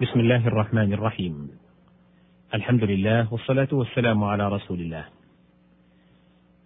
بسم 0.00 0.20
الله 0.20 0.46
الرحمن 0.46 0.92
الرحيم 0.92 1.50
الحمد 2.54 2.84
لله 2.84 3.32
والصلاة 3.32 3.68
والسلام 3.72 4.24
على 4.24 4.48
رسول 4.48 4.80
الله 4.80 5.04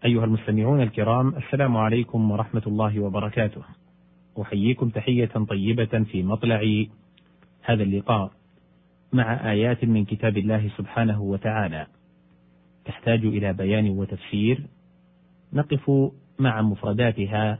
أيها 0.05 0.25
المستمعون 0.25 0.81
الكرام 0.81 1.35
السلام 1.37 1.77
عليكم 1.77 2.31
ورحمة 2.31 2.63
الله 2.67 3.01
وبركاته 3.01 3.63
أحييكم 4.43 4.89
تحية 4.89 5.31
طيبة 5.49 6.05
في 6.13 6.23
مطلع 6.23 6.85
هذا 7.63 7.83
اللقاء 7.83 8.31
مع 9.13 9.51
آيات 9.51 9.85
من 9.85 10.05
كتاب 10.05 10.37
الله 10.37 10.71
سبحانه 10.79 11.23
وتعالى 11.23 11.87
تحتاج 12.85 13.25
إلى 13.25 13.53
بيان 13.53 13.89
وتفسير 13.89 14.67
نقف 15.53 15.91
مع 16.39 16.63
مفرداتها 16.63 17.59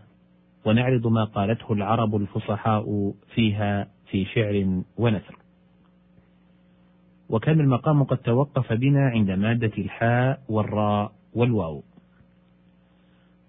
ونعرض 0.67 1.07
ما 1.07 1.25
قالته 1.25 1.73
العرب 1.73 2.17
الفصحاء 2.17 3.15
فيها 3.35 3.89
في 4.11 4.25
شعر 4.25 4.83
ونثر 4.97 5.44
وكان 7.29 7.61
المقام 7.61 8.03
قد 8.03 8.17
توقف 8.17 8.73
بنا 8.73 9.09
عند 9.09 9.31
مادة 9.31 9.73
الحاء 9.79 10.43
والراء 10.49 11.13
والواو. 11.35 11.83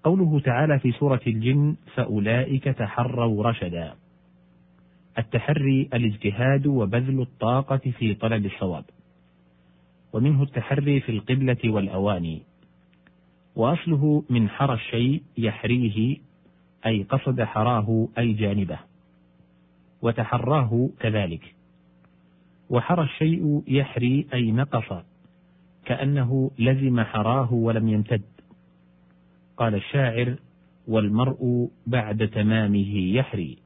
قوله 0.03 0.39
تعالى 0.39 0.79
في 0.79 0.91
سورة 0.91 1.21
الجن: 1.27 1.75
فأولئك 1.95 2.63
تحروا 2.63 3.43
رشدا. 3.43 3.93
التحري 5.17 5.89
الاجتهاد 5.93 6.67
وبذل 6.67 7.21
الطاقة 7.21 7.77
في 7.77 8.13
طلب 8.13 8.45
الصواب. 8.45 8.85
ومنه 10.13 10.43
التحري 10.43 10.99
في 10.99 11.11
القبلة 11.11 11.57
والأواني. 11.65 12.41
وأصله 13.55 14.23
من 14.29 14.49
حرى 14.49 14.73
الشيء 14.73 15.23
يحريه 15.37 16.17
أي 16.85 17.03
قصد 17.03 17.41
حراه 17.41 18.07
أي 18.17 18.33
جانبه. 18.33 18.79
وتحراه 20.01 20.89
كذلك. 20.99 21.54
وحرى 22.69 23.03
الشيء 23.03 23.63
يحري 23.67 24.27
أي 24.33 24.51
نقص 24.51 25.03
كأنه 25.85 26.51
لزم 26.59 27.01
حراه 27.01 27.53
ولم 27.53 27.87
يمتد. 27.87 28.21
قال 29.57 29.75
الشاعر 29.75 30.35
والمرء 30.87 31.69
بعد 31.87 32.27
تمامه 32.27 32.97
يحري. 32.97 33.57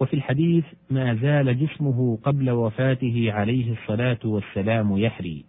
وفي 0.00 0.14
الحديث 0.14 0.64
ما 0.90 1.14
زال 1.14 1.58
جسمه 1.58 2.18
قبل 2.22 2.50
وفاته 2.50 3.32
عليه 3.32 3.72
الصلاة 3.72 4.18
والسلام 4.24 4.98
يحري. 4.98 5.44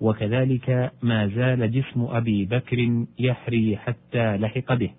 وكذلك 0.00 0.92
ما 1.02 1.26
زال 1.26 1.72
جسم 1.72 2.02
أبي 2.02 2.44
بكر 2.44 3.04
يحري 3.18 3.76
حتى 3.76 4.36
لحق 4.36 4.74
به. 4.74 4.90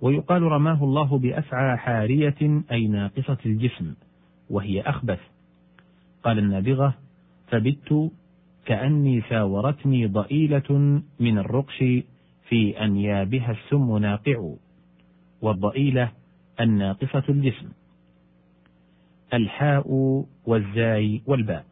ويقال 0.00 0.42
رماه 0.42 0.84
الله 0.84 1.18
بأفعى 1.18 1.76
حارية 1.76 2.62
أي 2.72 2.86
ناقصة 2.86 3.38
الجسم. 3.46 3.94
وهي 4.50 4.80
أخبث. 4.80 5.20
قال 6.22 6.38
النابغة 6.38 6.94
فبت 7.48 8.10
كأني 8.66 9.22
ساورتني 9.28 10.06
ضئيلة 10.06 11.00
من 11.20 11.38
الرقش 11.38 11.84
في 12.48 12.84
أنيابها 12.84 13.50
السم 13.50 13.98
ناقع 13.98 14.54
والضئيلة 15.42 16.12
الناقصة 16.60 17.24
الجسم. 17.28 17.68
الحاء 19.34 19.86
والزاي 20.46 21.22
والباء. 21.26 21.64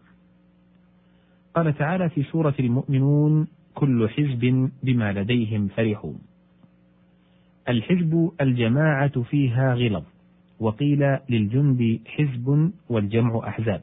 قال 1.54 1.78
تعالى 1.78 2.08
في 2.08 2.22
سورة 2.22 2.54
المؤمنون 2.60 3.48
كل 3.74 4.08
حزب 4.08 4.70
بما 4.82 5.12
لديهم 5.12 5.68
فرحون. 5.68 6.18
الحزب 7.68 8.32
الجماعة 8.40 9.22
فيها 9.22 9.74
غلظ. 9.74 10.04
وقيل 10.60 11.18
للجند 11.28 12.00
حزب 12.06 12.72
والجمع 12.88 13.48
أحزاب. 13.48 13.82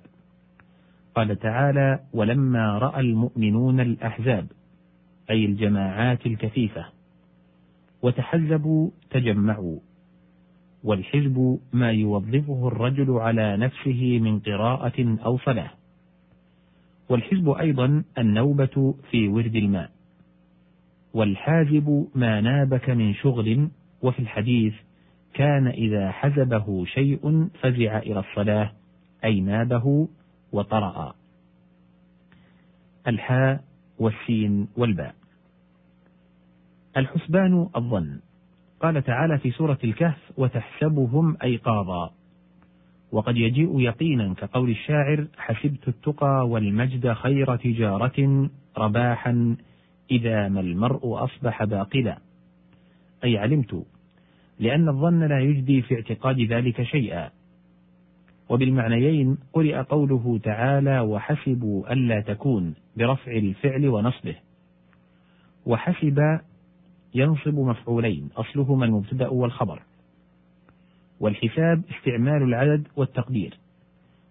قال 1.16 1.40
تعالى 1.40 2.00
ولما 2.14 2.78
رأى 2.78 3.00
المؤمنون 3.00 3.80
الأحزاب 3.80 4.48
أي 5.30 5.46
الجماعات 5.46 6.26
الكثيفة 6.26 6.86
وتحزبوا 8.02 8.90
تجمعوا 9.10 9.80
والحزب 10.84 11.60
ما 11.74 11.92
يوظفه 11.92 12.68
الرجل 12.68 13.12
على 13.12 13.58
نفسه 13.58 14.20
من 14.20 14.40
قراءة 14.40 15.18
أو 15.26 15.38
صلاة. 15.38 15.72
والحزب 17.10 17.50
أيضا 17.50 18.04
النوبة 18.18 18.96
في 19.12 19.28
ورد 19.28 19.56
الماء 19.56 19.92
والحازب 21.14 22.08
ما 22.16 22.42
نابك 22.42 22.90
من 22.90 23.14
شغل 23.14 23.70
وفي 24.02 24.20
الحديث 24.20 24.74
كان 25.34 25.68
إذا 25.68 26.12
حزبه 26.12 26.86
شيء 26.86 27.50
فزع 27.62 27.98
إلى 27.98 28.20
الصلاة 28.20 28.72
أي 29.24 29.42
نابه 29.42 30.08
وطرأ. 30.52 31.16
الحاء 33.08 33.64
والسين 34.00 34.68
والباء. 34.78 35.16
الحسبان 36.98 37.70
الظن. 37.76 38.20
قال 38.82 39.04
تعالى 39.04 39.38
في 39.38 39.52
سورة 39.52 39.78
الكهف: 39.84 40.32
وتحسبهم 40.38 41.38
أيقاظا. 41.44 42.14
وقد 43.12 43.38
يجيء 43.38 43.80
يقينا 43.80 44.34
كقول 44.34 44.70
الشاعر: 44.70 45.28
حسبت 45.38 45.88
التقى 45.88 46.48
والمجد 46.50 47.14
خير 47.14 47.56
تجارة 47.56 48.50
رباحا 48.78 49.56
إذا 50.12 50.48
ما 50.48 50.60
المرء 50.60 51.24
أصبح 51.24 51.64
باقلا. 51.64 52.18
أي 53.24 53.38
علمت 53.38 53.86
لأن 54.64 54.90
الظن 54.90 55.24
لا 55.24 55.40
يجدي 55.40 55.82
في 55.82 55.96
اعتقاد 55.96 56.40
ذلك 56.40 56.84
شيئا. 56.84 57.30
وبالمعنيين 58.50 59.38
قرئ 59.54 59.76
قوله 59.76 60.40
تعالى 60.44 61.00
وحسبوا 61.00 61.94
ألا 61.94 62.22
تكون 62.22 62.76
برفع 62.98 63.32
الفعل 63.32 63.88
ونصبه. 63.88 64.36
وحسب 65.66 66.40
ينصب 67.16 67.56
مفعولين 67.56 68.30
أصلهما 68.38 68.86
المبتدأ 68.86 69.28
والخبر. 69.28 69.82
والحساب 71.20 71.82
استعمال 71.98 72.44
العدد 72.44 72.88
والتقدير. 72.96 73.58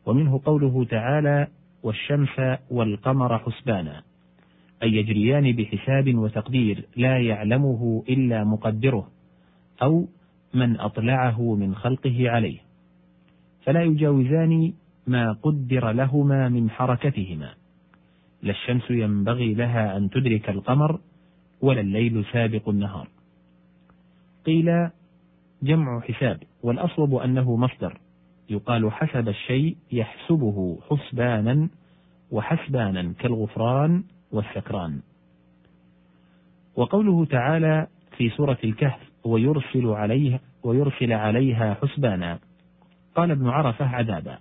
ومنه 0.06 0.40
قوله 0.44 0.84
تعالى 0.84 1.46
والشمس 1.82 2.58
والقمر 2.70 3.38
حسبانا 3.38 4.02
أي 4.82 4.92
يجريان 4.92 5.52
بحساب 5.52 6.14
وتقدير 6.14 6.84
لا 6.96 7.18
يعلمه 7.18 8.04
إلا 8.08 8.44
مقدره 8.44 9.08
أو 9.82 10.08
من 10.54 10.80
أطلعه 10.80 11.54
من 11.54 11.74
خلقه 11.74 12.30
عليه 12.30 12.58
فلا 13.64 13.82
يجاوزان 13.82 14.72
ما 15.06 15.32
قدر 15.32 15.90
لهما 15.90 16.48
من 16.48 16.70
حركتهما 16.70 17.54
لا 18.42 18.50
الشمس 18.50 18.90
ينبغي 18.90 19.54
لها 19.54 19.96
أن 19.96 20.10
تدرك 20.10 20.50
القمر 20.50 21.00
ولا 21.60 21.80
الليل 21.80 22.24
سابق 22.32 22.68
النهار. 22.68 23.08
قيل 24.46 24.88
جمع 25.62 26.00
حساب 26.00 26.42
والأصوب 26.62 27.14
أنه 27.14 27.56
مصدر 27.56 27.98
يقال 28.50 28.92
حسب 28.92 29.28
الشيء 29.28 29.76
يحسبه 29.92 30.78
حسبانا 30.90 31.68
وحسبانا 32.30 33.12
كالغفران 33.12 34.04
والسكران. 34.32 35.00
وقوله 36.76 37.24
تعالى 37.24 37.86
في 38.16 38.30
سورة 38.30 38.58
الكهف 38.64 39.11
ويرسل 39.24 39.86
عليها 39.86 40.40
ويرسل 40.62 41.12
عليها 41.12 41.74
حسبانا. 41.74 42.38
قال 43.14 43.30
ابن 43.30 43.48
عرفة 43.48 43.84
عذابا. 43.84 44.38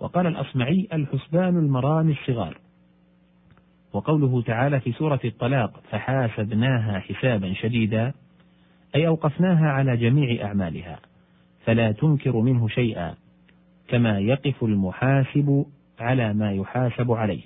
وقال 0.00 0.26
الأصمعي 0.26 0.88
الحسبان 0.92 1.58
المران 1.58 2.10
الصغار. 2.10 2.58
وقوله 3.92 4.42
تعالى 4.42 4.80
في 4.80 4.92
سورة 4.92 5.20
الطلاق 5.24 5.82
فحاسبناها 5.90 6.98
حسابا 7.00 7.52
شديدا 7.52 8.12
أي 8.94 9.06
أوقفناها 9.06 9.70
على 9.70 9.96
جميع 9.96 10.46
أعمالها. 10.46 10.98
فلا 11.64 11.92
تنكر 11.92 12.36
منه 12.36 12.68
شيئا. 12.68 13.14
كما 13.88 14.18
يقف 14.18 14.64
المحاسب 14.64 15.66
على 16.00 16.34
ما 16.34 16.52
يحاسب 16.52 17.12
عليه. 17.12 17.42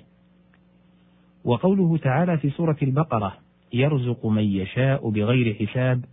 وقوله 1.45 1.97
تعالى 1.97 2.37
في 2.37 2.49
سورة 2.49 2.77
البقرة 2.81 3.37
يرزق 3.73 4.25
من 4.25 4.43
يشاء 4.43 5.09
بغير 5.09 5.53
حساب 5.53 6.05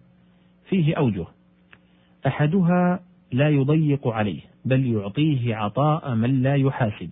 فيه 0.68 0.94
أوجه. 0.94 1.26
أحدها 2.26 3.00
لا 3.32 3.48
يضيق 3.48 4.08
عليه 4.08 4.40
بل 4.64 4.86
يعطيه 4.86 5.54
عطاء 5.54 6.14
من 6.14 6.42
لا 6.42 6.54
يحاسب. 6.54 7.10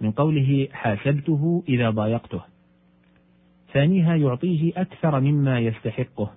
من 0.00 0.10
قوله 0.10 0.68
حاسبته 0.72 1.64
إذا 1.68 1.90
ضايقته. 1.90 2.40
ثانيها 3.72 4.16
يعطيه 4.16 4.72
أكثر 4.76 5.20
مما 5.20 5.60
يستحقه. 5.60 6.30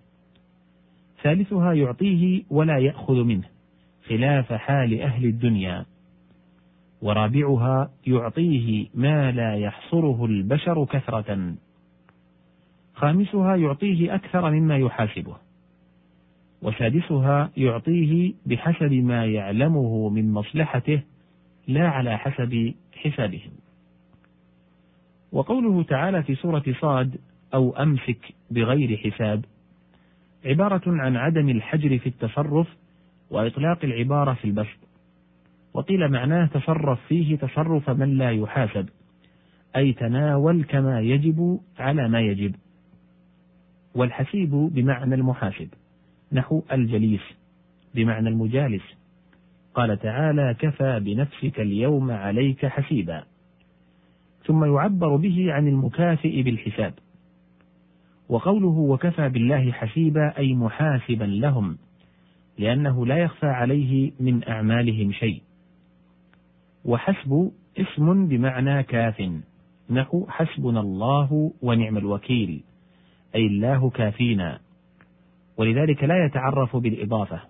ثالثها 1.23 1.73
يعطيه 1.73 2.43
ولا 2.49 2.77
يأخذ 2.77 3.23
منه 3.23 3.47
خلاف 4.07 4.53
حال 4.53 5.01
أهل 5.01 5.25
الدنيا. 5.25 5.85
ورابعها 7.01 7.91
يعطيه 8.07 8.87
ما 8.93 9.31
لا 9.31 9.55
يحصره 9.55 10.25
البشر 10.25 10.85
كثرة. 10.85 11.55
خامسها 12.93 13.55
يعطيه 13.55 14.15
أكثر 14.15 14.51
مما 14.51 14.77
يحاسبه. 14.77 15.48
وسادسها 16.61 17.51
يعطيه 17.57 18.33
بحسب 18.45 18.93
ما 18.93 19.25
يعلمه 19.25 20.09
من 20.09 20.31
مصلحته 20.31 21.01
لا 21.67 21.87
على 21.89 22.17
حسب 22.17 22.73
حسابهم. 22.93 23.51
وقوله 25.31 25.83
تعالى 25.83 26.23
في 26.23 26.35
سورة 26.35 26.63
صاد 26.81 27.17
أو 27.53 27.71
أمسك 27.71 28.33
بغير 28.51 28.97
حساب 28.97 29.45
عبارة 30.45 30.81
عن 30.87 31.15
عدم 31.15 31.49
الحجر 31.49 31.97
في 31.97 32.09
التصرف 32.09 32.67
وإطلاق 33.29 33.85
العبارة 33.85 34.33
في 34.33 34.45
البسط. 34.45 34.79
وقيل 35.73 36.07
معناه 36.11 36.45
تصرف 36.45 36.99
فيه 37.07 37.35
تصرف 37.37 37.89
من 37.89 38.17
لا 38.17 38.31
يحاسب 38.31 38.89
أي 39.75 39.93
تناول 39.93 40.63
كما 40.63 41.01
يجب 41.01 41.59
على 41.79 42.09
ما 42.09 42.21
يجب. 42.21 42.55
والحسيب 43.95 44.49
بمعنى 44.49 45.15
المحاسب. 45.15 45.69
نحو 46.31 46.63
الجليس 46.71 47.21
بمعنى 47.95 48.29
المجالس. 48.29 48.83
قال 49.73 49.99
تعالى 49.99 50.55
كفى 50.59 50.99
بنفسك 50.99 51.59
اليوم 51.59 52.11
عليك 52.11 52.65
حسيبا. 52.65 53.23
ثم 54.45 54.63
يعبر 54.63 55.15
به 55.15 55.53
عن 55.53 55.67
المكافئ 55.67 56.41
بالحساب. 56.41 56.93
وقوله 58.29 58.67
وكفى 58.67 59.29
بالله 59.29 59.71
حسيبا 59.71 60.37
أي 60.37 60.53
محاسبا 60.53 61.23
لهم 61.23 61.77
لأنه 62.57 63.05
لا 63.05 63.17
يخفى 63.17 63.47
عليه 63.47 64.11
من 64.19 64.47
أعمالهم 64.47 65.11
شيء. 65.11 65.41
وحسب 66.85 67.51
اسم 67.77 68.27
بمعنى 68.27 68.83
كاف 68.83 69.31
نحو 69.89 70.25
حسبنا 70.29 70.79
الله 70.79 71.53
ونعم 71.61 71.97
الوكيل 71.97 72.63
أي 73.35 73.47
الله 73.47 73.89
كافينا 73.89 74.59
ولذلك 75.59 76.03
لا 76.03 76.25
يتعرف 76.25 76.75
بالإضافة 76.75 77.41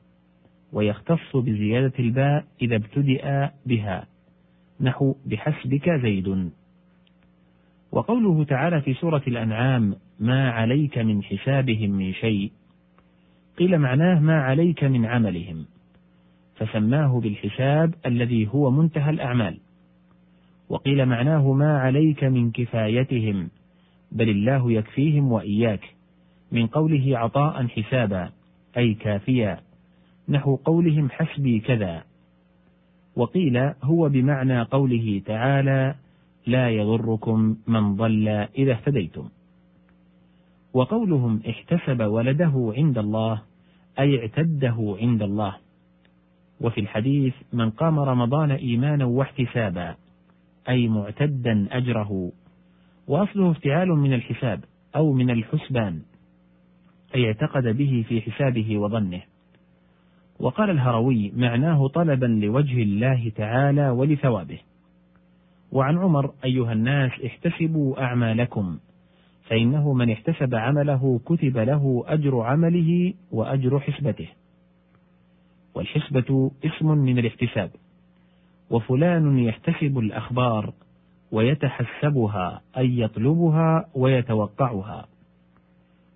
ويختص 0.73 1.35
بزيادة 1.35 1.93
الباء 1.99 2.45
إذا 2.61 2.75
ابتدأ 2.75 3.51
بها. 3.65 4.07
نحو 4.81 5.15
بحسبك 5.25 5.89
زيد. 5.89 6.51
وقوله 7.91 8.43
تعالى 8.43 8.81
في 8.81 8.93
سورة 8.93 9.21
الأنعام 9.27 9.95
ما 10.19 10.51
عليك 10.51 10.97
من 10.97 11.23
حسابهم 11.23 11.91
من 11.91 12.13
شيء 12.13 12.51
قيل 13.57 13.79
معناه 13.79 14.19
ما 14.19 14.41
عليك 14.41 14.83
من 14.83 15.05
عملهم 15.05 15.65
فسماه 16.55 17.19
بالحساب 17.19 17.93
الذي 18.05 18.49
هو 18.53 18.71
منتهى 18.71 19.09
الأعمال. 19.09 19.59
وقيل 20.69 21.05
معناه 21.05 21.53
ما 21.53 21.79
عليك 21.79 22.23
من 22.23 22.51
كفايتهم 22.51 23.49
بل 24.11 24.29
الله 24.29 24.71
يكفيهم 24.71 25.31
وإياك 25.31 25.98
من 26.51 26.67
قوله 26.67 27.17
عطاء 27.17 27.67
حسابا 27.67 28.29
أي 28.77 28.93
كافيا. 28.93 29.59
نحو 30.29 30.55
قولهم 30.55 31.09
حسبي 31.09 31.59
كذا. 31.59 32.03
وقيل 33.15 33.57
هو 33.83 34.09
بمعنى 34.09 34.61
قوله 34.61 35.21
تعالى 35.25 35.95
لا 36.47 36.69
يضركم 36.69 37.57
من 37.67 37.95
ضل 37.95 38.27
إذا 38.27 38.71
اهتديتم 38.71 39.29
وقولهم 40.73 41.41
احتسب 41.49 42.01
ولده 42.01 42.73
عند 42.77 42.97
الله 42.97 43.41
أي 43.99 44.19
اعتده 44.19 44.97
عند 45.01 45.21
الله. 45.21 45.55
وفي 46.61 46.81
الحديث 46.81 47.33
من 47.53 47.69
قام 47.69 47.99
رمضان 47.99 48.51
إيمانا 48.51 49.05
واحتسابا 49.05 49.95
أي 50.69 50.87
معتدا 50.87 51.67
أجره 51.71 52.31
وأصله 53.07 53.51
افتعال 53.51 53.87
من 53.87 54.13
الحساب 54.13 54.63
أو 54.95 55.13
من 55.13 55.29
الحسبان. 55.29 56.01
أي 57.15 57.27
اعتقد 57.27 57.77
به 57.77 58.05
في 58.07 58.21
حسابه 58.21 58.77
وظنه. 58.77 59.21
وقال 60.39 60.69
الهروي 60.69 61.31
معناه 61.35 61.87
طلبا 61.87 62.25
لوجه 62.25 62.83
الله 62.83 63.31
تعالى 63.35 63.89
ولثوابه. 63.89 64.59
وعن 65.71 65.97
عمر 65.97 66.31
أيها 66.45 66.73
الناس 66.73 67.11
احتسبوا 67.25 68.03
أعمالكم 68.03 68.79
فإنه 69.43 69.93
من 69.93 70.11
احتسب 70.11 70.55
عمله 70.55 71.19
كتب 71.25 71.57
له 71.57 72.03
أجر 72.07 72.41
عمله 72.41 73.13
وأجر 73.31 73.79
حسبته. 73.79 74.27
والحسبة 75.75 76.51
اسم 76.65 76.87
من 76.87 77.19
الاحتساب. 77.19 77.71
وفلان 78.69 79.39
يحتسب 79.39 79.99
الأخبار 79.99 80.73
ويتحسبها 81.31 82.61
أي 82.77 82.99
يطلبها 82.99 83.85
ويتوقعها. 83.95 85.07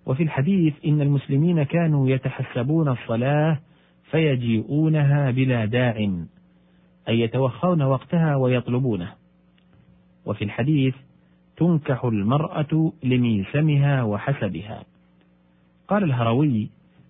وفي 0.06 0.22
الحديث 0.22 0.74
إن 0.86 1.00
المسلمين 1.00 1.62
كانوا 1.62 2.10
يتحسبون 2.10 2.88
الصلاة 2.88 3.58
فيجيئونها 4.10 5.30
بلا 5.30 5.64
داع 5.64 5.96
أي 7.08 7.20
يتوخون 7.20 7.82
وقتها 7.82 8.36
ويطلبونه. 8.36 9.12
وفي 10.26 10.44
الحديث 10.44 10.94
تنكح 11.56 12.04
المرأة 12.04 12.92
لميسمها 13.02 14.02
وحسبها. 14.02 14.84
قال 15.88 16.04
الهروي 16.04 16.68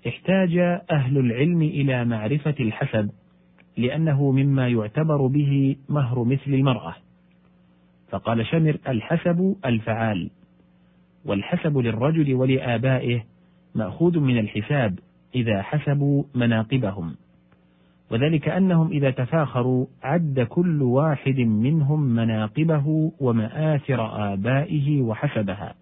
احتاج 0.09 0.59
أهل 0.91 1.19
العلم 1.19 1.63
إلى 1.63 2.05
معرفة 2.05 2.55
الحسب 2.61 3.11
لأنه 3.77 4.31
مما 4.31 4.69
يعتبر 4.69 5.27
به 5.27 5.77
مهر 5.89 6.25
مثل 6.25 6.55
المرأة. 6.55 6.95
فقال 8.11 8.47
شمر 8.47 8.79
الحسب 8.89 9.57
الفعال. 9.65 10.31
والحسب 11.25 11.79
للرجل 11.79 12.35
ولآبائه 12.35 13.25
مأخوذ 13.75 14.19
من 14.19 14.39
الحساب 14.39 14.99
إذا 15.35 15.63
حسبوا 15.63 16.25
مناقبهم. 16.35 17.15
وذلك 18.11 18.49
أنهم 18.49 18.91
إذا 18.91 19.11
تفاخروا 19.11 19.87
عد 20.03 20.41
كل 20.41 20.83
واحد 20.83 21.39
منهم 21.39 22.01
مناقبه 22.01 23.13
ومآثر 23.21 24.33
آبائه 24.33 25.03
وحسبها. 25.03 25.75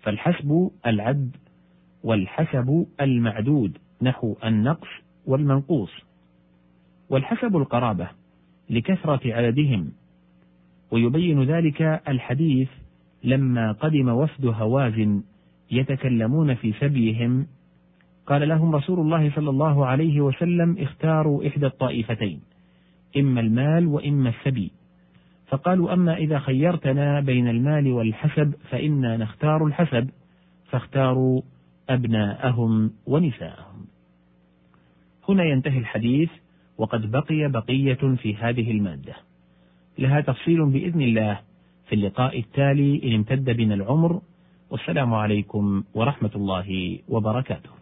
فالحسب 0.00 0.70
العد 0.86 1.36
والحسب 2.02 2.86
المعدود 3.00 3.78
نحو 4.02 4.36
النقص 4.44 4.88
والمنقوص. 5.26 5.90
والحسب 7.10 7.56
القرابة 7.56 8.08
لكثرة 8.70 9.34
عددهم. 9.34 9.92
ويبين 10.90 11.42
ذلك 11.42 11.82
الحديث 12.08 12.68
لما 13.26 13.72
قدم 13.72 14.08
وفد 14.08 14.46
هوازن 14.46 15.22
يتكلمون 15.70 16.54
في 16.54 16.72
سبيهم 16.72 17.46
قال 18.26 18.48
لهم 18.48 18.74
رسول 18.74 19.00
الله 19.00 19.30
صلى 19.30 19.50
الله 19.50 19.86
عليه 19.86 20.20
وسلم 20.20 20.76
اختاروا 20.78 21.46
إحدى 21.46 21.66
الطائفتين 21.66 22.40
إما 23.16 23.40
المال 23.40 23.86
وإما 23.86 24.28
السبي. 24.28 24.72
فقالوا 25.48 25.92
أما 25.92 26.16
إذا 26.16 26.38
خيرتنا 26.38 27.20
بين 27.20 27.48
المال 27.48 27.92
والحسب 27.92 28.54
فإنا 28.70 29.16
نختار 29.16 29.66
الحسب 29.66 30.10
فاختاروا 30.70 31.42
أبناءهم 31.88 32.90
ونساءهم. 33.06 33.86
هنا 35.28 35.44
ينتهي 35.44 35.78
الحديث 35.78 36.30
وقد 36.78 37.10
بقي 37.10 37.48
بقية 37.48 38.16
في 38.16 38.36
هذه 38.36 38.70
المادة. 38.70 39.14
لها 39.98 40.20
تفصيل 40.20 40.66
بإذن 40.66 41.02
الله. 41.02 41.40
في 41.86 41.94
اللقاء 41.94 42.38
التالي 42.38 43.00
إن 43.04 43.12
امتد 43.14 43.50
بنا 43.50 43.74
العمر 43.74 44.20
والسلام 44.70 45.14
عليكم 45.14 45.84
ورحمة 45.94 46.30
الله 46.36 46.98
وبركاته. 47.08 47.75